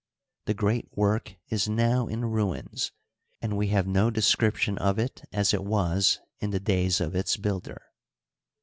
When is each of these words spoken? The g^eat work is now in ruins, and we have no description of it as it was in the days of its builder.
The 0.45 0.55
g^eat 0.55 0.87
work 0.97 1.35
is 1.49 1.69
now 1.69 2.07
in 2.07 2.25
ruins, 2.25 2.91
and 3.39 3.55
we 3.55 3.67
have 3.67 3.85
no 3.85 4.09
description 4.09 4.79
of 4.79 4.97
it 4.97 5.21
as 5.31 5.53
it 5.53 5.63
was 5.63 6.19
in 6.39 6.49
the 6.49 6.59
days 6.59 6.99
of 6.99 7.13
its 7.15 7.37
builder. 7.37 7.83